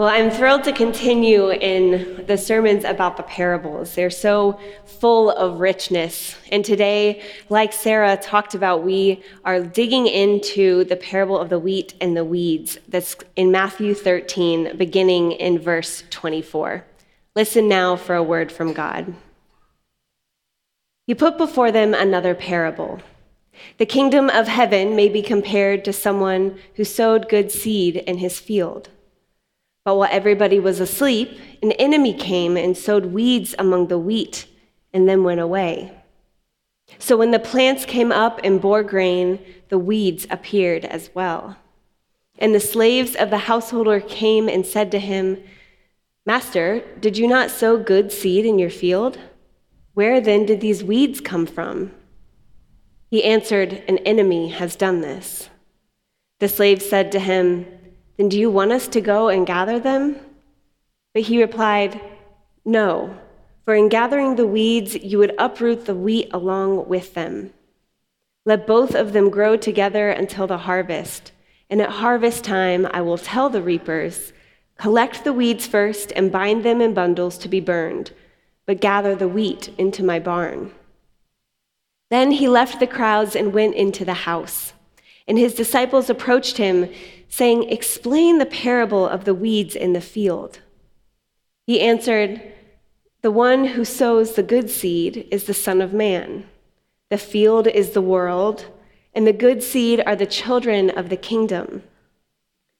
Well, 0.00 0.08
I'm 0.08 0.30
thrilled 0.30 0.64
to 0.64 0.72
continue 0.72 1.50
in 1.50 2.24
the 2.24 2.38
sermons 2.38 2.84
about 2.84 3.18
the 3.18 3.22
parables. 3.22 3.94
They're 3.94 4.08
so 4.08 4.58
full 4.86 5.30
of 5.30 5.60
richness. 5.60 6.36
And 6.50 6.64
today, 6.64 7.22
like 7.50 7.74
Sarah 7.74 8.16
talked 8.16 8.54
about, 8.54 8.82
we 8.82 9.22
are 9.44 9.62
digging 9.62 10.06
into 10.06 10.84
the 10.84 10.96
parable 10.96 11.38
of 11.38 11.50
the 11.50 11.58
wheat 11.58 11.92
and 12.00 12.16
the 12.16 12.24
weeds 12.24 12.78
that's 12.88 13.14
in 13.36 13.50
Matthew 13.50 13.92
13, 13.92 14.78
beginning 14.78 15.32
in 15.32 15.58
verse 15.58 16.02
24. 16.08 16.82
Listen 17.36 17.68
now 17.68 17.94
for 17.94 18.14
a 18.14 18.22
word 18.22 18.50
from 18.50 18.72
God. 18.72 19.12
He 21.06 21.14
put 21.14 21.36
before 21.36 21.70
them 21.70 21.92
another 21.92 22.34
parable. 22.34 23.02
The 23.76 23.84
kingdom 23.84 24.30
of 24.30 24.48
heaven 24.48 24.96
may 24.96 25.10
be 25.10 25.20
compared 25.20 25.84
to 25.84 25.92
someone 25.92 26.58
who 26.76 26.84
sowed 26.84 27.28
good 27.28 27.52
seed 27.52 27.96
in 27.96 28.16
his 28.16 28.40
field. 28.40 28.88
But 29.84 29.96
while 29.96 30.08
everybody 30.10 30.60
was 30.60 30.80
asleep, 30.80 31.38
an 31.62 31.72
enemy 31.72 32.12
came 32.12 32.56
and 32.56 32.76
sowed 32.76 33.06
weeds 33.06 33.54
among 33.58 33.88
the 33.88 33.98
wheat 33.98 34.46
and 34.92 35.08
then 35.08 35.24
went 35.24 35.40
away. 35.40 35.92
So 36.98 37.16
when 37.16 37.30
the 37.30 37.38
plants 37.38 37.84
came 37.84 38.12
up 38.12 38.40
and 38.42 38.60
bore 38.60 38.82
grain, 38.82 39.38
the 39.68 39.78
weeds 39.78 40.26
appeared 40.30 40.84
as 40.84 41.10
well. 41.14 41.56
And 42.38 42.54
the 42.54 42.60
slaves 42.60 43.14
of 43.14 43.30
the 43.30 43.38
householder 43.38 44.00
came 44.00 44.48
and 44.48 44.66
said 44.66 44.90
to 44.92 44.98
him, 44.98 45.38
Master, 46.26 46.82
did 47.00 47.16
you 47.16 47.26
not 47.26 47.50
sow 47.50 47.76
good 47.78 48.12
seed 48.12 48.44
in 48.44 48.58
your 48.58 48.70
field? 48.70 49.18
Where 49.94 50.20
then 50.20 50.46
did 50.46 50.60
these 50.60 50.84
weeds 50.84 51.20
come 51.20 51.46
from? 51.46 51.92
He 53.10 53.24
answered, 53.24 53.82
An 53.88 53.98
enemy 53.98 54.48
has 54.50 54.76
done 54.76 55.00
this. 55.00 55.48
The 56.38 56.48
slave 56.48 56.80
said 56.80 57.12
to 57.12 57.18
him, 57.20 57.66
then 58.20 58.28
do 58.28 58.38
you 58.38 58.50
want 58.50 58.70
us 58.70 58.86
to 58.86 59.00
go 59.00 59.30
and 59.30 59.46
gather 59.46 59.80
them? 59.80 60.14
But 61.14 61.22
he 61.22 61.40
replied, 61.40 61.98
No, 62.66 63.16
for 63.64 63.74
in 63.74 63.88
gathering 63.88 64.36
the 64.36 64.46
weeds, 64.46 64.94
you 64.94 65.16
would 65.16 65.34
uproot 65.38 65.86
the 65.86 65.94
wheat 65.94 66.28
along 66.30 66.86
with 66.86 67.14
them. 67.14 67.54
Let 68.44 68.66
both 68.66 68.94
of 68.94 69.14
them 69.14 69.30
grow 69.30 69.56
together 69.56 70.10
until 70.10 70.46
the 70.46 70.58
harvest. 70.58 71.32
And 71.70 71.80
at 71.80 71.88
harvest 71.88 72.44
time, 72.44 72.86
I 72.90 73.00
will 73.00 73.16
tell 73.16 73.48
the 73.48 73.62
reapers, 73.62 74.34
Collect 74.76 75.24
the 75.24 75.32
weeds 75.32 75.66
first 75.66 76.12
and 76.14 76.30
bind 76.30 76.62
them 76.62 76.82
in 76.82 76.92
bundles 76.92 77.38
to 77.38 77.48
be 77.48 77.60
burned, 77.60 78.10
but 78.66 78.82
gather 78.82 79.14
the 79.14 79.28
wheat 79.28 79.70
into 79.78 80.04
my 80.04 80.18
barn. 80.18 80.72
Then 82.10 82.32
he 82.32 82.48
left 82.48 82.80
the 82.80 82.86
crowds 82.86 83.34
and 83.34 83.54
went 83.54 83.76
into 83.76 84.04
the 84.04 84.12
house. 84.12 84.74
And 85.26 85.38
his 85.38 85.54
disciples 85.54 86.10
approached 86.10 86.58
him 86.58 86.90
saying, 87.30 87.70
Explain 87.70 88.36
the 88.36 88.44
parable 88.44 89.08
of 89.08 89.24
the 89.24 89.34
weeds 89.34 89.74
in 89.74 89.94
the 89.94 90.00
field. 90.02 90.58
He 91.66 91.80
answered, 91.80 92.42
The 93.22 93.30
one 93.30 93.68
who 93.68 93.84
sows 93.86 94.34
the 94.34 94.42
good 94.42 94.68
seed 94.68 95.26
is 95.30 95.44
the 95.44 95.54
Son 95.54 95.80
of 95.80 95.94
Man. 95.94 96.44
The 97.08 97.16
field 97.18 97.68
is 97.68 97.90
the 97.90 98.02
world, 98.02 98.66
and 99.14 99.26
the 99.26 99.32
good 99.32 99.62
seed 99.62 100.02
are 100.04 100.16
the 100.16 100.26
children 100.26 100.90
of 100.90 101.08
the 101.08 101.16
kingdom. 101.16 101.84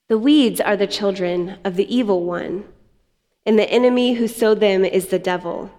The 0.09 0.19
weeds 0.19 0.61
are 0.61 0.77
the 0.77 0.89
children 0.89 1.59
of 1.65 1.77
the 1.77 1.95
evil 1.95 2.25
one, 2.25 2.65
and 3.47 3.57
the 3.57 3.71
enemy 3.71 4.15
who 4.15 4.27
sowed 4.27 4.59
them 4.59 4.85
is 4.85 5.07
the 5.07 5.21
devil. 5.21 5.71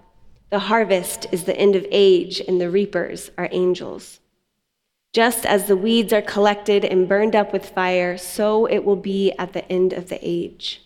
The 0.50 0.60
harvest 0.60 1.28
is 1.34 1.44
the 1.44 1.58
end 1.58 1.76
of 1.76 1.86
age, 1.92 2.40
and 2.40 2.60
the 2.60 2.70
reapers 2.70 3.32
are 3.38 3.50
angels. 3.52 4.21
Just 5.14 5.46
as 5.46 5.68
the 5.68 5.76
weeds 5.76 6.14
are 6.14 6.22
collected 6.22 6.86
and 6.86 7.08
burned 7.08 7.36
up 7.36 7.52
with 7.52 7.70
fire, 7.70 8.18
so 8.18 8.66
it 8.66 8.86
will 8.86 8.96
be 8.96 9.34
at 9.34 9.52
the 9.52 9.70
end 9.70 9.92
of 9.92 10.08
the 10.08 10.20
age. 10.22 10.82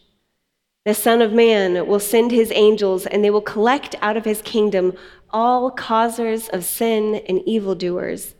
The 0.83 0.95
Son 0.95 1.21
of 1.21 1.31
Man 1.33 1.87
will 1.87 1.99
send 1.99 2.31
his 2.31 2.51
angels, 2.53 3.05
and 3.05 3.23
they 3.23 3.29
will 3.29 3.41
collect 3.41 3.95
out 4.01 4.17
of 4.17 4.25
his 4.25 4.41
kingdom 4.41 4.93
all 5.29 5.69
causers 5.69 6.47
of 6.49 6.63
sin 6.63 7.15
and 7.27 7.41
evildoers, 7.47 8.33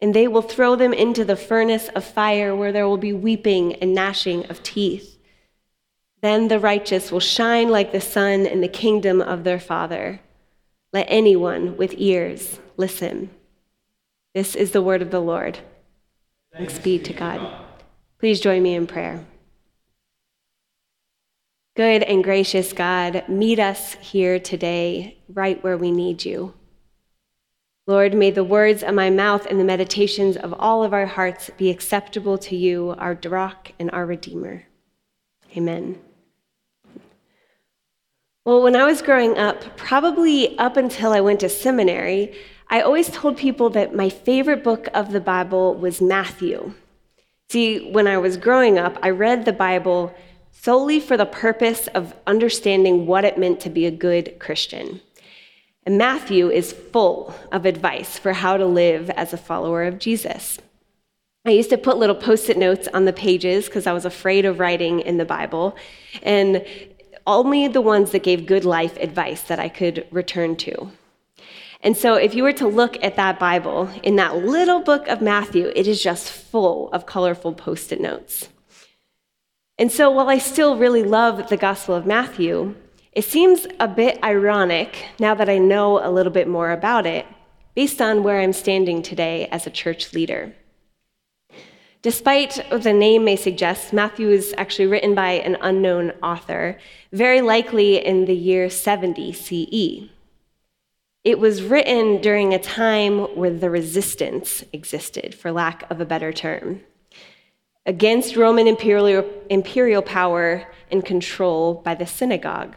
and 0.00 0.14
they 0.14 0.28
will 0.28 0.42
throw 0.42 0.76
them 0.76 0.92
into 0.92 1.24
the 1.24 1.36
furnace 1.36 1.88
of 1.88 2.04
fire 2.04 2.54
where 2.54 2.70
there 2.72 2.86
will 2.86 2.96
be 2.96 3.12
weeping 3.12 3.74
and 3.76 3.94
gnashing 3.94 4.46
of 4.46 4.62
teeth. 4.62 5.18
Then 6.20 6.48
the 6.48 6.60
righteous 6.60 7.10
will 7.10 7.20
shine 7.20 7.70
like 7.70 7.90
the 7.90 8.00
sun 8.00 8.46
in 8.46 8.60
the 8.60 8.68
kingdom 8.68 9.20
of 9.20 9.44
their 9.44 9.60
Father. 9.60 10.20
Let 10.92 11.06
anyone 11.08 11.76
with 11.76 11.94
ears 11.96 12.60
listen. 12.76 13.30
This 14.38 14.54
is 14.54 14.70
the 14.70 14.82
word 14.82 15.02
of 15.02 15.10
the 15.10 15.18
Lord. 15.18 15.58
Thanks 16.52 16.78
be 16.78 17.00
to 17.00 17.12
God. 17.12 17.40
Please 18.20 18.38
join 18.38 18.62
me 18.62 18.76
in 18.76 18.86
prayer. 18.86 19.26
Good 21.74 22.04
and 22.04 22.22
gracious 22.22 22.72
God, 22.72 23.24
meet 23.28 23.58
us 23.58 23.94
here 23.94 24.38
today, 24.38 25.18
right 25.28 25.60
where 25.64 25.76
we 25.76 25.90
need 25.90 26.24
you. 26.24 26.54
Lord, 27.88 28.14
may 28.14 28.30
the 28.30 28.44
words 28.44 28.84
of 28.84 28.94
my 28.94 29.10
mouth 29.10 29.44
and 29.44 29.58
the 29.58 29.64
meditations 29.64 30.36
of 30.36 30.54
all 30.56 30.84
of 30.84 30.94
our 30.94 31.06
hearts 31.06 31.50
be 31.58 31.68
acceptable 31.68 32.38
to 32.38 32.54
you, 32.54 32.94
our 32.96 33.18
rock 33.24 33.72
and 33.80 33.90
our 33.90 34.06
Redeemer. 34.06 34.66
Amen. 35.56 35.98
Well, 38.44 38.62
when 38.62 38.76
I 38.76 38.86
was 38.86 39.02
growing 39.02 39.36
up, 39.36 39.76
probably 39.76 40.56
up 40.58 40.76
until 40.76 41.12
I 41.12 41.20
went 41.20 41.40
to 41.40 41.48
seminary, 41.48 42.36
I 42.70 42.82
always 42.82 43.08
told 43.08 43.38
people 43.38 43.70
that 43.70 43.94
my 43.94 44.10
favorite 44.10 44.62
book 44.62 44.88
of 44.92 45.12
the 45.12 45.20
Bible 45.20 45.74
was 45.74 46.02
Matthew. 46.02 46.74
See, 47.48 47.90
when 47.90 48.06
I 48.06 48.18
was 48.18 48.36
growing 48.36 48.78
up, 48.78 48.98
I 49.02 49.08
read 49.08 49.46
the 49.46 49.54
Bible 49.54 50.14
solely 50.52 51.00
for 51.00 51.16
the 51.16 51.24
purpose 51.24 51.86
of 51.88 52.14
understanding 52.26 53.06
what 53.06 53.24
it 53.24 53.38
meant 53.38 53.60
to 53.60 53.70
be 53.70 53.86
a 53.86 53.90
good 53.90 54.38
Christian. 54.38 55.00
And 55.86 55.96
Matthew 55.96 56.50
is 56.50 56.74
full 56.74 57.34
of 57.50 57.64
advice 57.64 58.18
for 58.18 58.34
how 58.34 58.58
to 58.58 58.66
live 58.66 59.08
as 59.10 59.32
a 59.32 59.38
follower 59.38 59.84
of 59.84 59.98
Jesus. 59.98 60.58
I 61.46 61.52
used 61.52 61.70
to 61.70 61.78
put 61.78 61.96
little 61.96 62.14
post 62.14 62.50
it 62.50 62.58
notes 62.58 62.86
on 62.92 63.06
the 63.06 63.12
pages 63.14 63.64
because 63.64 63.86
I 63.86 63.94
was 63.94 64.04
afraid 64.04 64.44
of 64.44 64.60
writing 64.60 65.00
in 65.00 65.16
the 65.16 65.24
Bible, 65.24 65.74
and 66.22 66.62
only 67.26 67.68
the 67.68 67.80
ones 67.80 68.10
that 68.10 68.22
gave 68.22 68.44
good 68.44 68.66
life 68.66 68.98
advice 68.98 69.42
that 69.44 69.58
I 69.58 69.70
could 69.70 70.06
return 70.10 70.56
to. 70.56 70.90
And 71.80 71.96
so, 71.96 72.14
if 72.14 72.34
you 72.34 72.42
were 72.42 72.52
to 72.54 72.66
look 72.66 73.02
at 73.04 73.14
that 73.16 73.38
Bible 73.38 73.88
in 74.02 74.16
that 74.16 74.36
little 74.36 74.80
book 74.80 75.06
of 75.06 75.22
Matthew, 75.22 75.72
it 75.76 75.86
is 75.86 76.02
just 76.02 76.30
full 76.30 76.90
of 76.92 77.06
colorful 77.06 77.52
post 77.52 77.92
it 77.92 78.00
notes. 78.00 78.48
And 79.78 79.92
so, 79.92 80.10
while 80.10 80.28
I 80.28 80.38
still 80.38 80.76
really 80.76 81.04
love 81.04 81.48
the 81.48 81.56
Gospel 81.56 81.94
of 81.94 82.04
Matthew, 82.04 82.74
it 83.12 83.24
seems 83.24 83.66
a 83.78 83.86
bit 83.86 84.18
ironic 84.24 85.06
now 85.20 85.34
that 85.34 85.48
I 85.48 85.58
know 85.58 86.04
a 86.04 86.10
little 86.10 86.32
bit 86.32 86.48
more 86.48 86.72
about 86.72 87.06
it, 87.06 87.26
based 87.76 88.02
on 88.02 88.24
where 88.24 88.40
I'm 88.40 88.52
standing 88.52 89.00
today 89.00 89.46
as 89.52 89.64
a 89.64 89.70
church 89.70 90.12
leader. 90.12 90.54
Despite 92.02 92.64
the 92.70 92.92
name 92.92 93.24
may 93.24 93.36
suggest, 93.36 93.92
Matthew 93.92 94.30
is 94.30 94.52
actually 94.58 94.86
written 94.86 95.14
by 95.14 95.30
an 95.30 95.56
unknown 95.60 96.12
author, 96.22 96.76
very 97.12 97.40
likely 97.40 98.04
in 98.04 98.24
the 98.24 98.34
year 98.34 98.68
70 98.68 99.32
CE. 99.32 100.17
It 101.28 101.38
was 101.38 101.62
written 101.62 102.22
during 102.22 102.54
a 102.54 102.58
time 102.58 103.36
where 103.36 103.50
the 103.50 103.68
resistance 103.68 104.64
existed, 104.72 105.34
for 105.34 105.52
lack 105.52 105.84
of 105.90 106.00
a 106.00 106.06
better 106.06 106.32
term, 106.32 106.80
against 107.84 108.34
Roman 108.34 108.66
imperial, 108.66 109.30
imperial 109.50 110.00
power 110.00 110.66
and 110.90 111.04
control 111.04 111.74
by 111.74 111.94
the 111.94 112.06
synagogue, 112.06 112.76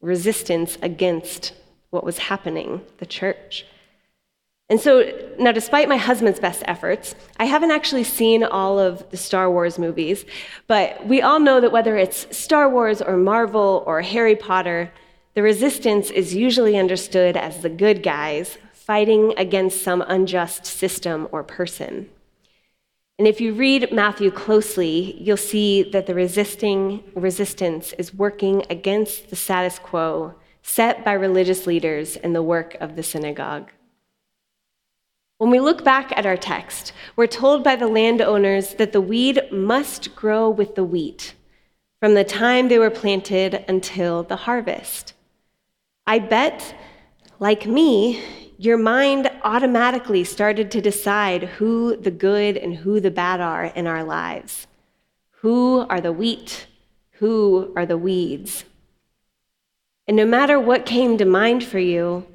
resistance 0.00 0.78
against 0.82 1.52
what 1.90 2.02
was 2.02 2.18
happening, 2.18 2.80
the 2.98 3.06
church. 3.06 3.64
And 4.68 4.80
so, 4.80 5.08
now, 5.38 5.52
despite 5.52 5.88
my 5.88 5.96
husband's 5.96 6.40
best 6.40 6.64
efforts, 6.66 7.14
I 7.36 7.44
haven't 7.44 7.70
actually 7.70 8.02
seen 8.02 8.42
all 8.42 8.80
of 8.80 9.08
the 9.12 9.16
Star 9.16 9.48
Wars 9.48 9.78
movies, 9.78 10.24
but 10.66 11.06
we 11.06 11.22
all 11.22 11.38
know 11.38 11.60
that 11.60 11.70
whether 11.70 11.96
it's 11.96 12.36
Star 12.36 12.68
Wars 12.68 13.00
or 13.00 13.16
Marvel 13.16 13.84
or 13.86 14.02
Harry 14.02 14.34
Potter, 14.34 14.90
the 15.34 15.42
resistance 15.42 16.10
is 16.10 16.34
usually 16.34 16.76
understood 16.76 17.36
as 17.36 17.62
the 17.62 17.68
good 17.68 18.02
guys 18.02 18.58
fighting 18.72 19.32
against 19.36 19.82
some 19.82 20.02
unjust 20.08 20.66
system 20.66 21.28
or 21.30 21.44
person. 21.44 22.08
And 23.18 23.28
if 23.28 23.40
you 23.40 23.52
read 23.52 23.92
Matthew 23.92 24.30
closely, 24.30 25.16
you'll 25.20 25.36
see 25.36 25.82
that 25.82 26.06
the 26.06 26.14
resisting 26.14 27.04
resistance 27.14 27.92
is 27.92 28.14
working 28.14 28.64
against 28.70 29.30
the 29.30 29.36
status 29.36 29.78
quo 29.78 30.34
set 30.62 31.04
by 31.04 31.12
religious 31.12 31.66
leaders 31.66 32.16
in 32.16 32.32
the 32.32 32.42
work 32.42 32.74
of 32.80 32.96
the 32.96 33.02
synagogue. 33.02 33.70
When 35.38 35.50
we 35.50 35.60
look 35.60 35.84
back 35.84 36.12
at 36.16 36.26
our 36.26 36.36
text, 36.36 36.92
we're 37.16 37.26
told 37.26 37.62
by 37.62 37.76
the 37.76 37.88
landowners 37.88 38.74
that 38.74 38.92
the 38.92 39.00
weed 39.00 39.40
must 39.52 40.14
grow 40.16 40.50
with 40.50 40.74
the 40.74 40.84
wheat 40.84 41.34
from 42.00 42.14
the 42.14 42.24
time 42.24 42.68
they 42.68 42.78
were 42.78 42.90
planted 42.90 43.64
until 43.68 44.22
the 44.22 44.36
harvest. 44.36 45.14
I 46.10 46.18
bet, 46.18 46.74
like 47.38 47.66
me, 47.66 48.22
your 48.58 48.78
mind 48.78 49.30
automatically 49.42 50.24
started 50.24 50.70
to 50.72 50.80
decide 50.80 51.44
who 51.44 51.96
the 51.96 52.10
good 52.10 52.56
and 52.56 52.74
who 52.74 53.00
the 53.00 53.10
bad 53.10 53.40
are 53.40 53.66
in 53.66 53.86
our 53.86 54.04
lives. 54.04 54.66
Who 55.42 55.86
are 55.88 56.00
the 56.00 56.12
wheat? 56.12 56.66
who 57.20 57.70
are 57.76 57.84
the 57.84 57.98
weeds. 57.98 58.64
And 60.08 60.16
no 60.16 60.24
matter 60.24 60.58
what 60.58 60.86
came 60.86 61.18
to 61.18 61.26
mind 61.26 61.62
for 61.62 61.78
you, 61.78 62.26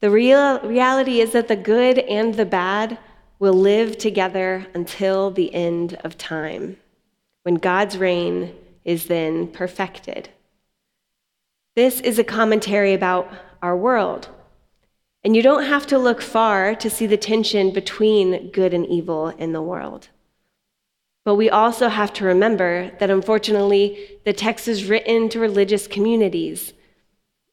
the 0.00 0.10
real 0.10 0.60
reality 0.60 1.20
is 1.20 1.32
that 1.32 1.48
the 1.48 1.56
good 1.56 1.98
and 1.98 2.34
the 2.34 2.44
bad 2.44 2.98
will 3.38 3.54
live 3.54 3.96
together 3.96 4.66
until 4.74 5.30
the 5.30 5.52
end 5.54 5.94
of 6.04 6.18
time, 6.18 6.76
when 7.42 7.54
God's 7.54 7.96
reign 7.96 8.54
is 8.84 9.06
then 9.06 9.48
perfected. 9.48 10.28
This 11.76 12.00
is 12.00 12.18
a 12.18 12.24
commentary 12.24 12.94
about 12.94 13.28
our 13.60 13.76
world. 13.76 14.28
And 15.24 15.34
you 15.34 15.42
don't 15.42 15.64
have 15.64 15.86
to 15.88 15.98
look 15.98 16.20
far 16.20 16.74
to 16.76 16.90
see 16.90 17.06
the 17.06 17.16
tension 17.16 17.72
between 17.72 18.50
good 18.50 18.74
and 18.74 18.86
evil 18.86 19.28
in 19.28 19.52
the 19.52 19.62
world. 19.62 20.08
But 21.24 21.36
we 21.36 21.48
also 21.48 21.88
have 21.88 22.12
to 22.14 22.24
remember 22.24 22.92
that 23.00 23.10
unfortunately, 23.10 24.20
the 24.24 24.34
text 24.34 24.68
is 24.68 24.84
written 24.84 25.28
to 25.30 25.40
religious 25.40 25.86
communities 25.86 26.74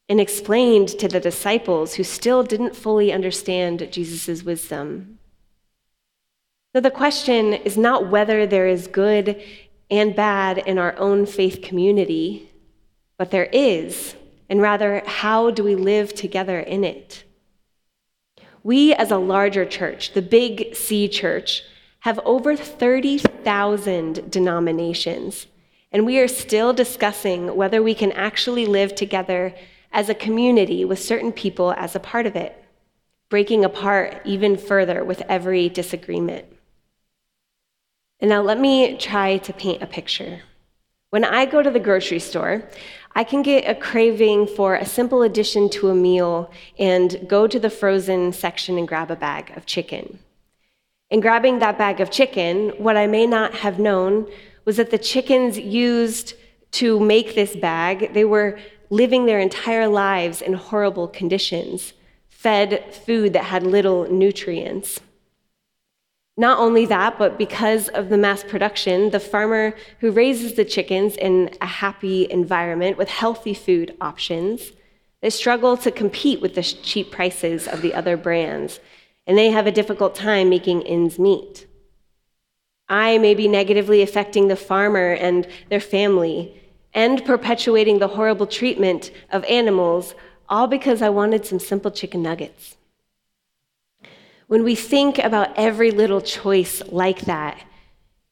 and 0.10 0.20
explained 0.20 0.90
to 1.00 1.08
the 1.08 1.22
disciples 1.22 1.94
who 1.94 2.04
still 2.04 2.44
didn't 2.44 2.76
fully 2.76 3.14
understand 3.14 3.88
Jesus' 3.92 4.44
wisdom. 4.44 5.18
So 6.76 6.82
the 6.82 6.92
question 6.92 7.54
is 7.54 7.78
not 7.78 8.10
whether 8.10 8.46
there 8.46 8.68
is 8.68 8.88
good 8.88 9.42
and 9.90 10.16
bad 10.16 10.58
in 10.60 10.78
our 10.78 10.98
own 10.98 11.26
faith 11.26 11.62
community, 11.62 12.51
but 13.22 13.30
there 13.30 13.50
is, 13.54 14.16
and 14.50 14.64
rather, 14.64 15.04
how 15.06 15.52
do 15.52 15.64
we 15.64 15.76
live 15.76 16.12
together 16.16 16.60
in 16.60 16.84
it? 16.84 17.24
We, 18.64 18.96
as 18.96 19.12
a 19.12 19.18
larger 19.20 19.64
church, 19.64 20.14
the 20.14 20.24
Big 20.24 20.76
C 20.76 21.08
church, 21.08 21.62
have 22.00 22.18
over 22.26 22.56
30,000 22.56 24.32
denominations, 24.32 25.46
and 25.92 26.04
we 26.04 26.18
are 26.18 26.28
still 26.28 26.74
discussing 26.74 27.56
whether 27.56 27.84
we 27.84 27.94
can 27.94 28.12
actually 28.14 28.66
live 28.66 28.96
together 28.96 29.54
as 29.92 30.10
a 30.10 30.16
community 30.16 30.84
with 30.84 30.98
certain 30.98 31.32
people 31.32 31.76
as 31.78 31.96
a 31.96 32.00
part 32.00 32.26
of 32.26 32.36
it, 32.36 32.56
breaking 33.30 33.64
apart 33.64 34.20
even 34.26 34.58
further 34.58 35.04
with 35.04 35.22
every 35.30 35.70
disagreement. 35.70 36.48
And 38.20 38.32
now 38.32 38.42
let 38.42 38.60
me 38.60 38.98
try 38.98 39.38
to 39.38 39.54
paint 39.54 39.84
a 39.84 39.86
picture. 39.86 40.42
When 41.12 41.26
I 41.26 41.46
go 41.46 41.62
to 41.62 41.70
the 41.70 41.80
grocery 41.80 42.20
store, 42.20 42.70
I 43.14 43.24
can 43.24 43.42
get 43.42 43.70
a 43.70 43.76
craving 43.76 44.48
for 44.48 44.76
a 44.76 44.86
simple 44.86 45.22
addition 45.22 45.70
to 45.72 45.90
a 45.90 45.96
meal 45.96 46.50
and 46.80 47.28
go 47.28 47.46
to 47.46 47.60
the 47.60 47.70
frozen 47.70 48.32
section 48.32 48.78
and 48.78 48.88
grab 48.88 49.12
a 49.12 49.16
bag 49.16 49.52
of 49.58 49.66
chicken. 49.66 50.20
In 51.10 51.20
grabbing 51.20 51.60
that 51.60 51.78
bag 51.78 52.00
of 52.00 52.10
chicken, 52.10 52.70
what 52.78 52.96
I 52.96 53.08
may 53.08 53.28
not 53.28 53.54
have 53.56 53.80
known 53.80 54.32
was 54.64 54.78
that 54.78 54.92
the 54.92 54.98
chickens 54.98 55.60
used 55.60 56.36
to 56.72 57.00
make 57.02 57.36
this 57.36 57.54
bag, 57.56 58.14
they 58.14 58.24
were 58.24 58.58
living 58.90 59.26
their 59.26 59.40
entire 59.40 59.88
lives 59.88 60.42
in 60.42 60.54
horrible 60.54 61.08
conditions, 61.08 61.94
fed 62.30 62.96
food 63.06 63.34
that 63.34 63.46
had 63.46 63.64
little 63.64 64.10
nutrients. 64.10 65.02
Not 66.42 66.58
only 66.58 66.88
that, 66.88 67.20
but 67.20 67.38
because 67.38 67.88
of 67.90 68.10
the 68.10 68.18
mass 68.18 68.44
production, 68.44 69.12
the 69.12 69.20
farmer 69.20 69.76
who 70.00 70.10
raises 70.10 70.56
the 70.56 70.66
chickens 70.66 71.16
in 71.16 71.52
a 71.62 71.68
happy 71.68 72.26
environment 72.32 72.98
with 72.98 73.10
healthy 73.10 73.54
food 73.54 73.96
options, 74.02 74.72
they 75.22 75.30
struggle 75.30 75.78
to 75.78 75.92
compete 75.92 76.42
with 76.42 76.56
the 76.56 76.64
cheap 76.64 77.12
prices 77.12 77.68
of 77.68 77.84
the 77.84 77.94
other 77.94 78.18
brands, 78.18 78.80
and 79.28 79.38
they 79.38 79.52
have 79.52 79.68
a 79.68 79.72
difficult 79.72 80.16
time 80.16 80.50
making 80.50 80.82
ends 80.88 81.20
meet. 81.20 81.68
I 82.90 83.20
may 83.20 83.36
be 83.36 83.48
negatively 83.48 84.02
affecting 84.02 84.48
the 84.48 84.56
farmer 84.56 85.12
and 85.12 85.48
their 85.70 85.80
family 85.80 86.60
and 86.92 87.24
perpetuating 87.24 88.00
the 88.00 88.16
horrible 88.18 88.48
treatment 88.48 89.12
of 89.30 89.46
animals, 89.46 90.16
all 90.50 90.66
because 90.66 91.04
I 91.04 91.10
wanted 91.10 91.46
some 91.46 91.60
simple 91.60 91.92
chicken 91.92 92.24
nuggets. 92.24 92.78
When 94.52 94.66
we 94.66 94.76
think 94.76 95.18
about 95.18 95.58
every 95.58 95.92
little 95.92 96.20
choice 96.20 96.82
like 96.88 97.22
that, 97.22 97.64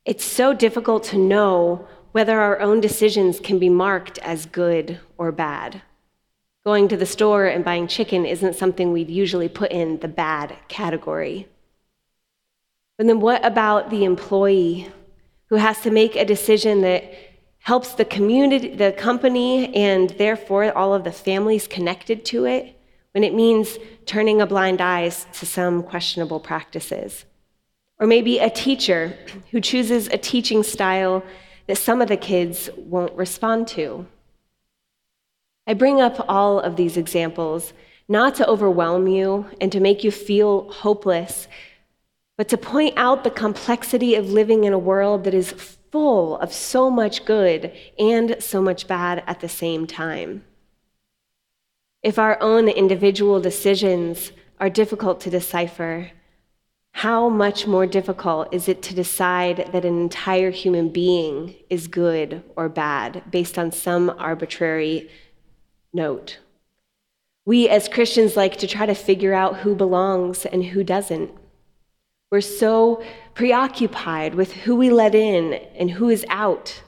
it's 0.03 0.25
so 0.25 0.53
difficult 0.53 1.05
to 1.05 1.17
know 1.17 1.87
whether 2.11 2.41
our 2.41 2.59
own 2.59 2.81
decisions 2.81 3.39
can 3.39 3.57
be 3.57 3.69
marked 3.69 4.17
as 4.17 4.45
good 4.45 4.99
or 5.17 5.31
bad. 5.31 5.81
Going 6.65 6.89
to 6.89 6.97
the 6.97 7.05
store 7.05 7.45
and 7.45 7.63
buying 7.63 7.87
chicken 7.87 8.25
isn't 8.25 8.57
something 8.57 8.91
we'd 8.91 9.09
usually 9.09 9.47
put 9.47 9.71
in 9.71 10.01
the 10.01 10.09
bad 10.09 10.57
category. 10.67 11.47
But 12.97 13.07
then 13.07 13.21
what 13.21 13.45
about 13.45 13.89
the 13.89 14.03
employee 14.03 14.91
who 15.45 15.55
has 15.55 15.79
to 15.83 15.89
make 15.89 16.17
a 16.17 16.25
decision 16.25 16.81
that 16.81 17.13
helps 17.59 17.93
the 17.93 18.03
community, 18.03 18.75
the 18.75 18.91
company, 18.91 19.73
and 19.73 20.09
therefore 20.09 20.69
all 20.77 20.93
of 20.93 21.05
the 21.05 21.13
families 21.13 21.65
connected 21.65 22.25
to 22.25 22.43
it 22.43 22.75
when 23.13 23.23
it 23.23 23.33
means 23.33 23.77
turning 24.05 24.41
a 24.41 24.47
blind 24.47 24.81
eye 24.81 25.09
to 25.09 25.45
some 25.45 25.83
questionable 25.83 26.39
practices. 26.39 27.25
Or 27.99 28.07
maybe 28.07 28.39
a 28.39 28.49
teacher 28.49 29.17
who 29.51 29.59
chooses 29.59 30.07
a 30.07 30.17
teaching 30.17 30.63
style 30.63 31.23
that 31.67 31.77
some 31.77 32.01
of 32.01 32.07
the 32.07 32.17
kids 32.17 32.69
won't 32.77 33.13
respond 33.13 33.67
to. 33.69 34.07
I 35.67 35.73
bring 35.73 36.01
up 36.01 36.25
all 36.27 36.59
of 36.59 36.75
these 36.77 36.97
examples 36.97 37.73
not 38.07 38.33
to 38.35 38.47
overwhelm 38.47 39.07
you 39.07 39.45
and 39.61 39.71
to 39.71 39.79
make 39.79 40.03
you 40.03 40.11
feel 40.11 40.71
hopeless, 40.71 41.47
but 42.37 42.49
to 42.49 42.57
point 42.57 42.95
out 42.97 43.23
the 43.23 43.29
complexity 43.29 44.15
of 44.15 44.31
living 44.31 44.63
in 44.63 44.73
a 44.73 44.79
world 44.79 45.25
that 45.25 45.33
is 45.33 45.51
full 45.91 46.37
of 46.39 46.51
so 46.51 46.89
much 46.89 47.25
good 47.25 47.71
and 47.99 48.37
so 48.39 48.61
much 48.61 48.87
bad 48.87 49.23
at 49.27 49.41
the 49.41 49.49
same 49.49 49.85
time. 49.85 50.43
If 52.01 52.17
our 52.17 52.41
own 52.41 52.69
individual 52.69 53.41
decisions 53.41 54.31
are 54.59 54.69
difficult 54.69 55.19
to 55.21 55.29
decipher, 55.29 56.11
how 56.93 57.27
much 57.27 57.67
more 57.67 57.85
difficult 57.85 58.53
is 58.53 58.69
it 58.69 58.81
to 58.83 58.95
decide 58.95 59.69
that 59.73 59.85
an 59.85 59.99
entire 59.99 60.51
human 60.51 60.89
being 60.89 61.55
is 61.69 61.87
good 61.87 62.43
or 62.55 62.69
bad 62.69 63.23
based 63.29 63.57
on 63.57 63.71
some 63.71 64.09
arbitrary 64.17 65.09
note? 65.93 66.39
We 67.45 67.67
as 67.67 67.89
Christians 67.89 68.37
like 68.37 68.57
to 68.57 68.67
try 68.67 68.85
to 68.85 68.93
figure 68.93 69.33
out 69.33 69.57
who 69.57 69.75
belongs 69.75 70.45
and 70.45 70.63
who 70.63 70.83
doesn't. 70.83 71.31
We're 72.31 72.41
so 72.41 73.03
preoccupied 73.33 74.35
with 74.35 74.53
who 74.53 74.75
we 74.75 74.89
let 74.89 75.15
in 75.15 75.53
and 75.53 75.91
who 75.91 76.09
is 76.09 76.25
out 76.29 76.83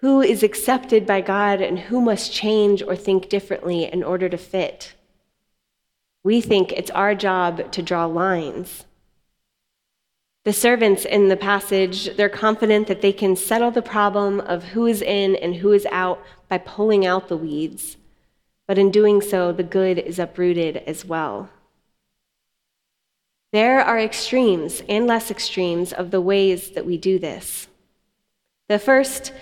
who 0.00 0.22
is 0.22 0.42
accepted 0.42 1.06
by 1.06 1.20
God 1.20 1.60
and 1.60 1.78
who 1.78 2.00
must 2.00 2.32
change 2.32 2.82
or 2.82 2.96
think 2.96 3.28
differently 3.28 3.84
in 3.84 4.02
order 4.02 4.28
to 4.28 4.38
fit. 4.38 4.94
We 6.22 6.40
think 6.40 6.72
it's 6.72 6.90
our 6.90 7.14
job 7.14 7.70
to 7.72 7.82
draw 7.82 8.06
lines. 8.06 8.84
The 10.44 10.54
servants 10.54 11.04
in 11.04 11.28
the 11.28 11.36
passage, 11.36 12.16
they're 12.16 12.30
confident 12.30 12.86
that 12.88 13.02
they 13.02 13.12
can 13.12 13.36
settle 13.36 13.70
the 13.70 13.82
problem 13.82 14.40
of 14.40 14.64
who 14.64 14.86
is 14.86 15.02
in 15.02 15.36
and 15.36 15.56
who 15.56 15.72
is 15.72 15.86
out 15.92 16.22
by 16.48 16.56
pulling 16.56 17.04
out 17.04 17.28
the 17.28 17.36
weeds. 17.36 17.98
But 18.66 18.78
in 18.78 18.90
doing 18.90 19.20
so, 19.20 19.52
the 19.52 19.62
good 19.62 19.98
is 19.98 20.18
uprooted 20.18 20.78
as 20.78 21.04
well. 21.04 21.50
There 23.52 23.82
are 23.82 23.98
extremes 23.98 24.82
and 24.88 25.06
less 25.06 25.30
extremes 25.30 25.92
of 25.92 26.10
the 26.10 26.20
ways 26.22 26.70
that 26.70 26.86
we 26.86 26.96
do 26.96 27.18
this. 27.18 27.68
The 28.68 28.78
first 28.78 29.32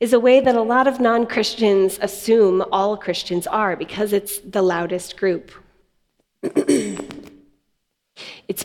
is 0.00 0.12
a 0.12 0.20
way 0.20 0.40
that 0.40 0.54
a 0.54 0.62
lot 0.62 0.86
of 0.86 1.00
non 1.00 1.26
Christians 1.26 1.98
assume 2.00 2.64
all 2.70 2.96
Christians 2.96 3.46
are 3.46 3.76
because 3.76 4.12
it's 4.12 4.38
the 4.38 4.62
loudest 4.62 5.16
group. 5.16 5.50
it's 6.42 7.02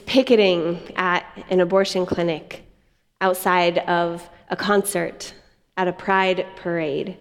picketing 0.05 0.79
at 0.95 1.25
an 1.49 1.59
abortion 1.59 2.05
clinic, 2.05 2.63
outside 3.19 3.79
of 3.79 4.29
a 4.49 4.55
concert, 4.55 5.33
at 5.75 5.87
a 5.87 5.93
pride 5.93 6.45
parade. 6.55 7.17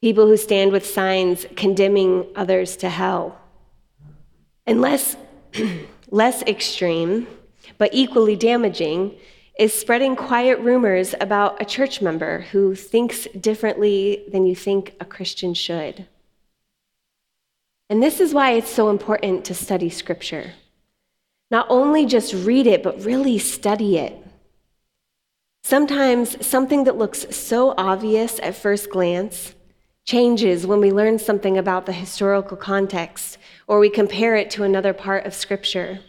People 0.00 0.26
who 0.26 0.36
stand 0.36 0.72
with 0.72 0.84
signs 0.84 1.46
condemning 1.56 2.26
others 2.34 2.76
to 2.76 2.88
hell. 2.88 3.38
And 4.66 4.80
less, 4.80 5.16
less 6.10 6.42
extreme, 6.42 7.28
but 7.78 7.90
equally 7.92 8.34
damaging, 8.34 9.14
is 9.60 9.74
spreading 9.74 10.16
quiet 10.16 10.58
rumors 10.60 11.14
about 11.20 11.60
a 11.60 11.66
church 11.66 12.00
member 12.00 12.40
who 12.50 12.74
thinks 12.74 13.26
differently 13.38 14.24
than 14.32 14.46
you 14.46 14.56
think 14.56 14.94
a 15.00 15.04
Christian 15.04 15.52
should. 15.52 16.06
And 17.90 18.02
this 18.02 18.20
is 18.20 18.32
why 18.32 18.52
it's 18.52 18.70
so 18.70 18.88
important 18.88 19.44
to 19.44 19.54
study 19.54 19.90
Scripture. 19.90 20.52
Not 21.50 21.66
only 21.68 22.06
just 22.06 22.32
read 22.32 22.66
it, 22.66 22.82
but 22.82 23.04
really 23.04 23.36
study 23.36 23.98
it. 23.98 24.16
Sometimes 25.62 26.46
something 26.46 26.84
that 26.84 26.96
looks 26.96 27.26
so 27.36 27.74
obvious 27.76 28.40
at 28.40 28.56
first 28.56 28.88
glance 28.88 29.54
changes 30.06 30.66
when 30.66 30.80
we 30.80 30.90
learn 30.90 31.18
something 31.18 31.58
about 31.58 31.84
the 31.84 31.92
historical 31.92 32.56
context 32.56 33.36
or 33.66 33.78
we 33.78 33.90
compare 33.90 34.36
it 34.36 34.50
to 34.52 34.64
another 34.64 34.94
part 34.94 35.26
of 35.26 35.34
Scripture. 35.34 36.00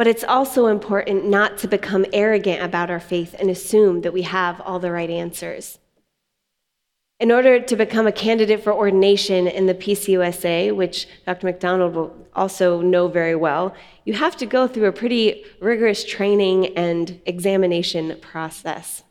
But 0.00 0.06
it's 0.06 0.24
also 0.24 0.68
important 0.68 1.26
not 1.26 1.58
to 1.58 1.68
become 1.68 2.06
arrogant 2.14 2.62
about 2.62 2.90
our 2.90 3.00
faith 3.00 3.34
and 3.38 3.50
assume 3.50 4.00
that 4.00 4.14
we 4.14 4.22
have 4.22 4.58
all 4.62 4.78
the 4.78 4.90
right 4.90 5.10
answers. 5.10 5.78
In 7.18 7.30
order 7.30 7.60
to 7.60 7.76
become 7.76 8.06
a 8.06 8.12
candidate 8.26 8.64
for 8.64 8.72
ordination 8.72 9.46
in 9.46 9.66
the 9.66 9.74
PCUSA, 9.74 10.74
which 10.74 11.06
Dr. 11.26 11.48
McDonald 11.48 11.94
will 11.94 12.16
also 12.34 12.80
know 12.80 13.08
very 13.08 13.34
well, 13.34 13.74
you 14.06 14.14
have 14.14 14.38
to 14.38 14.46
go 14.46 14.66
through 14.66 14.86
a 14.86 14.92
pretty 14.92 15.44
rigorous 15.60 16.02
training 16.02 16.74
and 16.78 17.20
examination 17.26 18.16
process. 18.22 19.02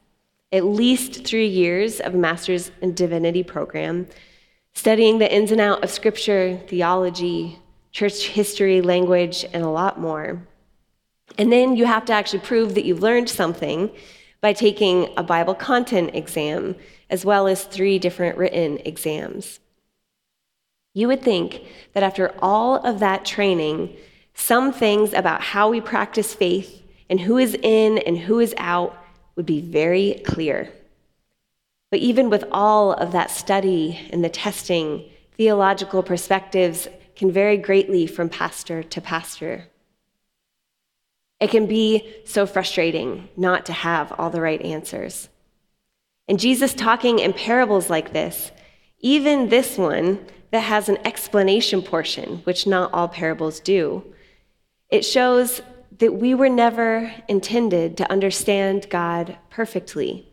At 0.51 0.65
least 0.65 1.24
three 1.24 1.46
years 1.46 2.00
of 2.00 2.15
a 2.15 2.17
master's 2.17 2.72
in 2.81 2.96
divinity 2.96 3.43
program, 3.43 4.08
studying 4.74 5.19
the 5.19 5.31
ins 5.31 5.51
and 5.51 5.62
outs 5.62 5.84
of 5.84 5.91
scripture, 5.91 6.60
theology, 6.67 7.60
church 7.91 8.29
history, 8.29 8.81
language, 8.81 9.46
and 9.53 9.62
a 9.62 9.69
lot 9.69 10.00
more. 10.00 10.48
And 11.39 11.53
then 11.53 11.77
you 11.77 11.86
have 11.86 12.03
to 12.05 12.13
actually 12.13 12.39
prove 12.41 12.75
that 12.75 12.84
you've 12.84 13.01
learned 13.01 13.29
something 13.29 13.89
by 14.41 14.51
taking 14.51 15.08
a 15.15 15.24
Bible 15.24 15.55
content 15.55 16.12
exam, 16.13 16.75
as 17.10 17.24
well 17.24 17.48
as 17.48 17.63
three 17.63 17.98
different 17.98 18.38
written 18.38 18.77
exams. 18.79 19.62
You 20.93 21.08
would 21.08 21.22
think 21.22 21.63
that 21.93 22.03
after 22.03 22.36
all 22.39 22.75
of 22.86 23.00
that 23.00 23.24
training, 23.24 23.96
some 24.34 24.74
things 24.74 25.13
about 25.13 25.39
how 25.39 25.69
we 25.69 25.79
practice 25.79 26.34
faith 26.34 26.84
and 27.10 27.22
who 27.22 27.38
is 27.38 27.55
in 27.55 28.00
and 28.00 28.17
who 28.17 28.39
is 28.39 28.53
out 28.58 28.98
would 29.38 29.46
be 29.46 29.62
very 29.62 30.22
clear. 30.25 30.69
But 31.89 32.01
even 32.01 32.29
with 32.29 32.43
all 32.51 32.91
of 32.91 33.13
that 33.13 33.31
study 33.31 34.10
and 34.12 34.25
the 34.25 34.29
testing, 34.29 35.10
theological 35.38 36.03
perspectives 36.03 36.89
can 37.15 37.31
vary 37.31 37.55
greatly 37.55 38.08
from 38.08 38.27
pastor 38.27 38.84
to 38.84 39.00
pastor. 39.00 39.68
It 41.39 41.51
can 41.51 41.67
be 41.67 42.15
so 42.25 42.46
frustrating 42.46 43.29
not 43.38 43.65
to 43.67 43.74
have 43.74 44.12
all 44.17 44.29
the 44.29 44.41
right 44.41 44.62
answers. 44.62 45.29
And 46.27 46.39
Jesus 46.39 46.74
talking 46.74 47.19
in 47.19 47.34
parables 47.34 47.89
like 47.89 48.13
this, 48.13 48.51
even 49.00 49.50
this 49.50 49.77
one 49.77 50.25
that 50.51 50.62
has 50.62 50.89
an 50.89 50.98
explanation 51.05 51.81
portion, 51.81 52.38
which 52.39 52.67
not 52.67 52.93
all 52.93 53.08
parables 53.08 53.60
do, 53.60 54.13
it 54.89 55.05
shows 55.05 55.62
that 56.00 56.13
we 56.13 56.34
were 56.34 56.50
never 56.50 57.13
intended 57.27 57.98
to 57.98 58.12
understand 58.12 58.89
God 58.89 59.38
perfectly. 59.50 60.27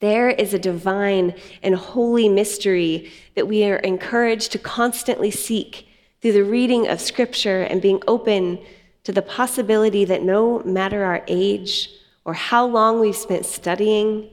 There 0.00 0.30
is 0.30 0.54
a 0.54 0.58
divine 0.58 1.34
and 1.62 1.74
holy 1.74 2.28
mystery 2.28 3.10
that 3.34 3.46
we 3.46 3.64
are 3.64 3.76
encouraged 3.76 4.52
to 4.52 4.58
constantly 4.58 5.30
seek 5.30 5.86
through 6.20 6.32
the 6.32 6.44
reading 6.44 6.88
of 6.88 7.00
Scripture 7.00 7.62
and 7.62 7.82
being 7.82 8.02
open 8.06 8.60
to 9.04 9.12
the 9.12 9.22
possibility 9.22 10.04
that 10.04 10.22
no 10.22 10.60
matter 10.64 11.04
our 11.04 11.22
age 11.26 11.90
or 12.24 12.34
how 12.34 12.66
long 12.66 13.00
we've 13.00 13.16
spent 13.16 13.46
studying, 13.46 14.30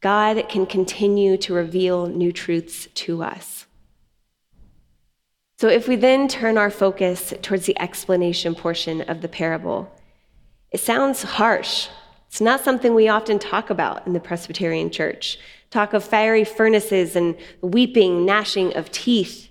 God 0.00 0.48
can 0.48 0.66
continue 0.66 1.36
to 1.38 1.54
reveal 1.54 2.06
new 2.06 2.32
truths 2.32 2.88
to 2.94 3.22
us. 3.22 3.66
So, 5.58 5.68
if 5.68 5.86
we 5.86 5.96
then 5.96 6.26
turn 6.26 6.56
our 6.56 6.70
focus 6.70 7.34
towards 7.42 7.66
the 7.66 7.78
explanation 7.78 8.54
portion 8.54 9.02
of 9.02 9.20
the 9.20 9.28
parable, 9.28 9.92
it 10.70 10.80
sounds 10.80 11.22
harsh. 11.22 11.88
It's 12.28 12.40
not 12.40 12.64
something 12.64 12.94
we 12.94 13.08
often 13.08 13.38
talk 13.38 13.68
about 13.68 14.06
in 14.06 14.14
the 14.14 14.20
Presbyterian 14.20 14.90
Church. 14.90 15.38
Talk 15.68 15.92
of 15.92 16.02
fiery 16.02 16.44
furnaces 16.44 17.14
and 17.14 17.36
weeping, 17.60 18.24
gnashing 18.24 18.74
of 18.74 18.90
teeth. 18.90 19.49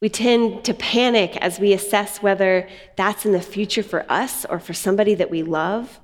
We 0.00 0.08
tend 0.08 0.64
to 0.64 0.74
panic 0.74 1.36
as 1.38 1.58
we 1.58 1.72
assess 1.72 2.22
whether 2.22 2.68
that's 2.96 3.24
in 3.24 3.32
the 3.32 3.40
future 3.40 3.82
for 3.82 4.10
us 4.10 4.44
or 4.44 4.58
for 4.58 4.74
somebody 4.74 5.14
that 5.14 5.30
we 5.30 5.42
love. 5.42 6.00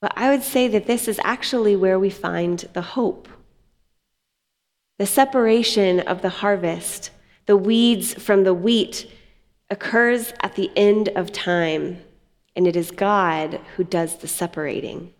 But 0.00 0.12
I 0.16 0.30
would 0.30 0.42
say 0.42 0.68
that 0.68 0.86
this 0.86 1.08
is 1.08 1.20
actually 1.22 1.76
where 1.76 1.98
we 1.98 2.10
find 2.10 2.58
the 2.72 2.82
hope. 2.82 3.28
The 4.98 5.06
separation 5.06 6.00
of 6.00 6.22
the 6.22 6.28
harvest, 6.28 7.10
the 7.46 7.56
weeds 7.56 8.14
from 8.14 8.42
the 8.42 8.54
wheat, 8.54 9.08
occurs 9.70 10.32
at 10.40 10.56
the 10.56 10.70
end 10.74 11.08
of 11.10 11.30
time, 11.30 11.98
and 12.56 12.66
it 12.66 12.74
is 12.74 12.90
God 12.90 13.60
who 13.76 13.84
does 13.84 14.16
the 14.16 14.28
separating. 14.28 15.12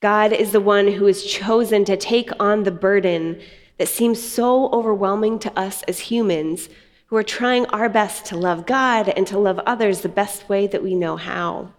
God 0.00 0.32
is 0.32 0.52
the 0.52 0.60
one 0.60 0.88
who 0.88 1.06
is 1.06 1.24
chosen 1.24 1.84
to 1.86 1.96
take 1.96 2.30
on 2.38 2.62
the 2.62 2.70
burden 2.70 3.40
that 3.78 3.88
seems 3.88 4.22
so 4.22 4.70
overwhelming 4.70 5.38
to 5.40 5.58
us 5.58 5.82
as 5.84 6.00
humans 6.00 6.68
who 7.06 7.16
are 7.16 7.22
trying 7.22 7.66
our 7.66 7.88
best 7.88 8.26
to 8.26 8.36
love 8.36 8.66
God 8.66 9.08
and 9.08 9.26
to 9.28 9.38
love 9.38 9.60
others 9.60 10.00
the 10.00 10.08
best 10.08 10.48
way 10.48 10.66
that 10.66 10.82
we 10.82 10.94
know 10.94 11.16
how. 11.16 11.72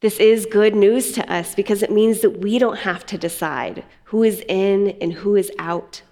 This 0.00 0.18
is 0.18 0.46
good 0.46 0.74
news 0.74 1.12
to 1.12 1.32
us 1.32 1.54
because 1.54 1.82
it 1.82 1.90
means 1.90 2.20
that 2.20 2.38
we 2.40 2.58
don't 2.58 2.78
have 2.78 3.04
to 3.06 3.18
decide 3.18 3.84
who 4.04 4.22
is 4.22 4.42
in 4.48 4.96
and 5.00 5.12
who 5.12 5.36
is 5.36 5.50
out. 5.58 6.02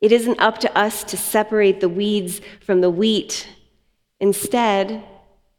It 0.00 0.12
isn't 0.12 0.40
up 0.40 0.58
to 0.58 0.78
us 0.78 1.04
to 1.04 1.16
separate 1.16 1.80
the 1.80 1.88
weeds 1.88 2.40
from 2.60 2.80
the 2.80 2.90
wheat. 2.90 3.48
Instead, 4.20 5.04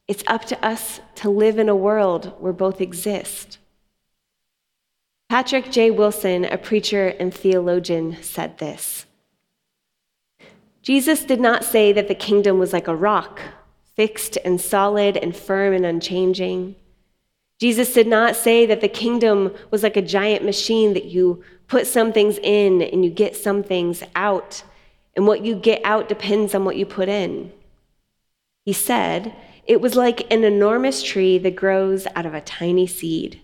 it's 0.07 0.23
up 0.25 0.45
to 0.45 0.65
us 0.65 1.01
to 1.15 1.29
live 1.29 1.59
in 1.59 1.69
a 1.69 1.75
world 1.75 2.33
where 2.39 2.53
both 2.53 2.81
exist. 2.81 3.58
Patrick 5.29 5.69
J. 5.69 5.91
Willson, 5.91 6.51
a 6.51 6.57
preacher 6.57 7.09
and 7.19 7.31
theologian, 7.31 8.17
said 8.19 8.57
this 8.57 9.05
Jesus 10.81 11.23
did 11.23 11.39
not 11.39 11.63
say 11.63 11.93
that 11.93 12.07
the 12.07 12.15
kingdom 12.15 12.57
was 12.57 12.73
like 12.73 12.87
a 12.87 12.95
rock, 12.95 13.39
fixed 13.95 14.39
and 14.43 14.59
solid 14.59 15.15
and 15.15 15.35
firm 15.35 15.75
and 15.75 15.85
unchanging. 15.85 16.75
Jesus 17.59 17.93
did 17.93 18.07
not 18.07 18.35
say 18.35 18.65
that 18.65 18.81
the 18.81 18.87
kingdom 18.87 19.53
was 19.69 19.83
like 19.83 19.97
a 19.97 20.01
giant 20.01 20.43
machine 20.43 20.93
that 20.93 21.05
you 21.05 21.43
put 21.67 21.85
some 21.85 22.11
things 22.11 22.39
in 22.41 22.81
and 22.81 23.05
you 23.05 23.11
get 23.11 23.35
some 23.35 23.61
things 23.61 24.01
out, 24.15 24.63
and 25.15 25.27
what 25.27 25.45
you 25.45 25.53
get 25.53 25.79
out 25.85 26.09
depends 26.09 26.55
on 26.55 26.65
what 26.65 26.75
you 26.75 26.87
put 26.87 27.07
in. 27.07 27.51
He 28.65 28.73
said 28.73 29.35
it 29.67 29.79
was 29.79 29.95
like 29.95 30.33
an 30.33 30.43
enormous 30.43 31.03
tree 31.03 31.37
that 31.37 31.55
grows 31.55 32.07
out 32.15 32.25
of 32.25 32.33
a 32.33 32.41
tiny 32.41 32.87
seed 32.87 33.39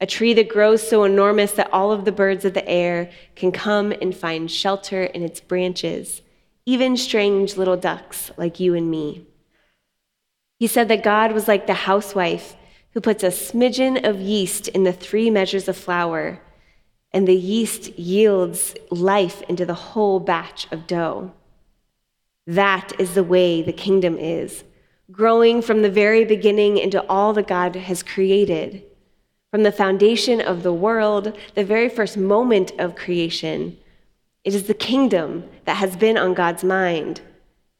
a 0.00 0.06
tree 0.06 0.32
that 0.34 0.48
grows 0.48 0.86
so 0.86 1.02
enormous 1.04 1.52
that 1.52 1.72
all 1.72 1.90
of 1.90 2.04
the 2.04 2.12
birds 2.12 2.44
of 2.44 2.54
the 2.54 2.68
air 2.68 3.10
can 3.34 3.50
come 3.50 3.92
and 4.00 4.16
find 4.16 4.50
shelter 4.50 5.04
in 5.04 5.22
its 5.22 5.40
branches, 5.40 6.22
even 6.66 6.96
strange 6.96 7.56
little 7.56 7.76
ducks 7.76 8.30
like 8.36 8.60
you 8.60 8.74
and 8.74 8.90
me. 8.90 9.26
He 10.58 10.66
said 10.66 10.88
that 10.88 11.02
God 11.02 11.32
was 11.32 11.48
like 11.48 11.66
the 11.66 11.74
housewife 11.74 12.56
who 12.92 13.00
puts 13.00 13.22
a 13.22 13.28
smidgen 13.28 14.08
of 14.08 14.20
yeast 14.20 14.68
in 14.68 14.84
the 14.84 14.92
three 14.92 15.30
measures 15.30 15.68
of 15.68 15.76
flour, 15.76 16.40
and 17.12 17.26
the 17.26 17.34
yeast 17.34 17.98
yields 17.98 18.74
life 18.90 19.42
into 19.48 19.66
the 19.66 19.74
whole 19.74 20.20
batch 20.20 20.66
of 20.70 20.86
dough. 20.86 21.32
That 22.46 22.92
is 22.98 23.14
the 23.14 23.24
way 23.24 23.62
the 23.62 23.72
kingdom 23.72 24.16
is, 24.16 24.64
growing 25.10 25.60
from 25.60 25.82
the 25.82 25.90
very 25.90 26.24
beginning 26.24 26.78
into 26.78 27.04
all 27.08 27.32
that 27.34 27.46
God 27.46 27.74
has 27.76 28.02
created 28.02 28.84
from 29.50 29.62
the 29.62 29.72
foundation 29.72 30.40
of 30.40 30.62
the 30.62 30.72
world, 30.72 31.36
the 31.54 31.64
very 31.64 31.88
first 31.88 32.16
moment 32.16 32.72
of 32.78 32.96
creation, 32.96 33.78
it 34.44 34.54
is 34.54 34.64
the 34.64 34.74
kingdom 34.74 35.44
that 35.64 35.76
has 35.76 35.96
been 35.96 36.18
on 36.18 36.34
God's 36.34 36.64
mind, 36.64 37.20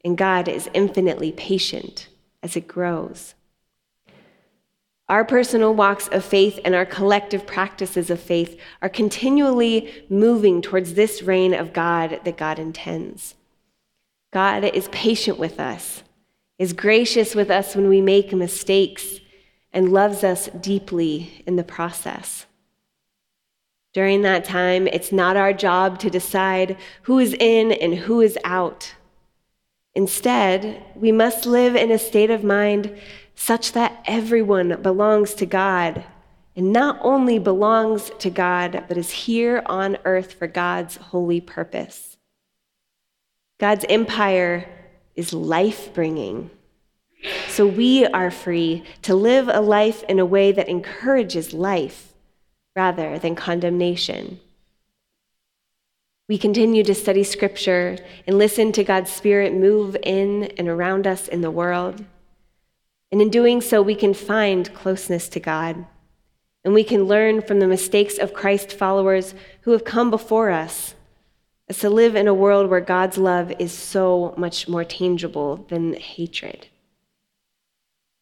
and 0.03 0.17
God 0.17 0.47
is 0.47 0.69
infinitely 0.73 1.31
patient 1.31 2.07
as 2.41 2.55
it 2.55 2.67
grows. 2.67 3.35
Our 5.07 5.25
personal 5.25 5.73
walks 5.73 6.07
of 6.09 6.23
faith 6.23 6.59
and 6.63 6.75
our 6.75 6.85
collective 6.85 7.47
practices 7.47 8.11
of 8.11 8.19
faith 8.19 8.59
are 8.81 8.89
continually 8.89 10.05
moving 10.07 10.61
towards 10.61 10.93
this 10.93 11.23
reign 11.23 11.55
of 11.55 11.73
God 11.73 12.19
that 12.23 12.37
God 12.37 12.59
intends. 12.59 13.33
God 14.31 14.63
is 14.63 14.87
patient 14.89 15.39
with 15.39 15.59
us, 15.59 16.03
is 16.59 16.73
gracious 16.73 17.33
with 17.33 17.49
us 17.49 17.75
when 17.75 17.89
we 17.89 18.01
make 18.01 18.31
mistakes, 18.33 19.19
and 19.71 19.91
loves 19.91 20.23
us 20.23 20.47
deeply 20.59 21.43
in 21.45 21.55
the 21.55 21.63
process. 21.63 22.45
During 23.93 24.21
that 24.21 24.45
time, 24.45 24.87
it's 24.87 25.11
not 25.11 25.35
our 25.35 25.53
job 25.53 25.99
to 25.99 26.09
decide 26.09 26.77
who 27.03 27.19
is 27.19 27.33
in 27.33 27.71
and 27.71 27.95
who 27.95 28.21
is 28.21 28.37
out. 28.43 28.93
Instead, 29.95 30.83
we 30.95 31.11
must 31.11 31.45
live 31.45 31.75
in 31.75 31.91
a 31.91 31.97
state 31.97 32.29
of 32.29 32.43
mind 32.43 32.95
such 33.33 33.71
that 33.71 34.03
everyone 34.05 34.81
belongs 34.81 35.33
to 35.35 35.45
God, 35.45 36.03
and 36.55 36.71
not 36.71 36.99
only 37.01 37.39
belongs 37.39 38.11
to 38.19 38.29
God, 38.29 38.83
but 38.87 38.97
is 38.97 39.11
here 39.11 39.63
on 39.65 39.97
earth 40.05 40.33
for 40.33 40.45
God's 40.45 40.97
holy 40.97 41.41
purpose. 41.41 42.17
God's 43.59 43.85
empire 43.89 44.69
is 45.15 45.33
life 45.33 45.93
bringing. 45.93 46.51
So 47.59 47.67
we 47.67 48.05
are 48.05 48.31
free 48.31 48.85
to 49.01 49.13
live 49.13 49.49
a 49.51 49.59
life 49.59 50.03
in 50.03 50.17
a 50.17 50.25
way 50.25 50.53
that 50.53 50.69
encourages 50.69 51.51
life 51.51 52.13
rather 52.73 53.19
than 53.19 53.35
condemnation. 53.35 54.39
We 56.29 56.37
continue 56.37 56.85
to 56.85 56.95
study 56.95 57.25
scripture 57.25 57.97
and 58.25 58.37
listen 58.37 58.71
to 58.71 58.85
God's 58.85 59.11
Spirit 59.11 59.53
move 59.53 59.97
in 60.03 60.53
and 60.57 60.69
around 60.69 61.05
us 61.05 61.27
in 61.27 61.41
the 61.41 61.51
world. 61.51 62.05
And 63.11 63.21
in 63.21 63.29
doing 63.29 63.59
so, 63.59 63.81
we 63.81 63.93
can 63.93 64.13
find 64.13 64.73
closeness 64.73 65.27
to 65.27 65.41
God. 65.41 65.85
And 66.63 66.73
we 66.73 66.85
can 66.85 67.09
learn 67.09 67.41
from 67.41 67.59
the 67.59 67.67
mistakes 67.67 68.17
of 68.17 68.33
Christ 68.33 68.71
followers 68.71 69.35
who 69.63 69.71
have 69.71 69.83
come 69.83 70.09
before 70.09 70.49
us 70.49 70.95
as 71.67 71.79
to 71.79 71.89
live 71.89 72.15
in 72.15 72.29
a 72.29 72.33
world 72.33 72.69
where 72.69 72.79
God's 72.79 73.17
love 73.17 73.51
is 73.59 73.73
so 73.73 74.33
much 74.37 74.69
more 74.69 74.85
tangible 74.85 75.65
than 75.67 75.95
hatred. 75.95 76.69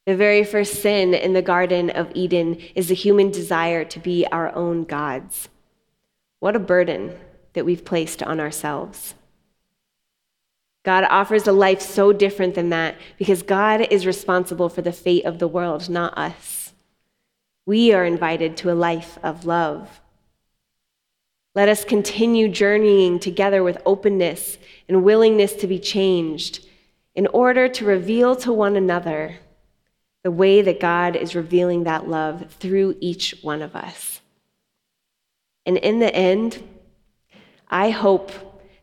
The 0.08 0.16
very 0.16 0.46
first 0.46 0.82
sin 0.82 1.14
in 1.14 1.34
the 1.34 1.42
Garden 1.42 1.90
of 1.90 2.10
Eden 2.16 2.62
is 2.76 2.88
the 2.88 2.96
human 2.96 3.30
desire 3.30 3.84
to 3.84 4.00
be 4.00 4.26
our 4.28 4.56
own 4.56 4.86
gods. 4.86 5.50
What 6.40 6.56
a 6.56 6.60
burden 6.60 7.14
that 7.52 7.66
we've 7.66 7.84
placed 7.84 8.24
on 8.24 8.40
ourselves. 8.40 9.16
God 10.86 11.04
offers 11.10 11.46
a 11.46 11.52
life 11.52 11.82
so 11.82 12.14
different 12.14 12.56
than 12.56 12.70
that 12.70 12.96
because 13.18 13.44
God 13.44 13.82
is 13.82 14.06
responsible 14.06 14.70
for 14.70 14.82
the 14.82 14.94
fate 14.94 15.26
of 15.26 15.40
the 15.40 15.48
world, 15.48 15.90
not 15.90 16.18
us. 16.18 16.72
We 17.66 17.92
are 17.92 18.06
invited 18.06 18.56
to 18.58 18.72
a 18.72 18.80
life 18.80 19.20
of 19.22 19.44
love. 19.44 20.00
Let 21.54 21.68
us 21.68 21.84
continue 21.84 22.48
journeying 22.48 23.20
together 23.20 23.62
with 23.62 23.82
openness 23.86 24.58
and 24.88 25.04
willingness 25.04 25.52
to 25.56 25.68
be 25.68 25.80
changed 25.80 26.66
in 27.14 27.28
order 27.28 27.68
to 27.68 27.84
reveal 27.84 28.38
to 28.38 28.54
one 28.54 28.78
another 28.78 29.40
the 30.28 30.32
way 30.32 30.62
that 30.62 30.82
God 30.82 31.16
is 31.16 31.36
revealing 31.36 31.86
that 31.86 32.10
love 32.10 32.52
through 32.60 32.98
each 33.00 33.34
one 33.44 33.62
of 33.62 33.78
us. 33.78 34.20
And 35.66 35.78
in 35.78 36.00
the 36.00 36.14
end, 36.14 36.62
I 37.70 37.92
hope 37.92 38.34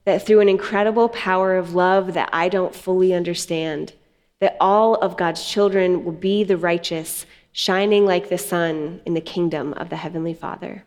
that 0.06 0.26
through 0.26 0.40
an 0.40 0.48
incredible 0.48 1.10
power 1.10 1.58
of 1.58 1.74
love 1.74 2.14
that 2.14 2.30
I 2.32 2.48
don't 2.48 2.74
fully 2.74 3.12
understand, 3.12 3.92
that 4.40 4.56
all 4.58 4.94
of 4.94 5.18
God's 5.18 5.46
children 5.46 6.06
will 6.06 6.12
be 6.12 6.44
the 6.44 6.56
righteous, 6.56 7.26
shining 7.52 8.06
like 8.06 8.30
the 8.30 8.38
sun 8.38 9.02
in 9.04 9.12
the 9.12 9.20
kingdom 9.20 9.74
of 9.74 9.90
the 9.90 9.96
Heavenly 9.96 10.32
Father. 10.32 10.86